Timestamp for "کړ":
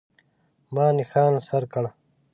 1.73-1.83